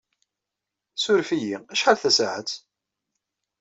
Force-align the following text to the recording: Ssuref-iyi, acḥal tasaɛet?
Ssuref-iyi, 0.95 1.55
acḥal 1.71 1.97
tasaɛet? 2.01 2.51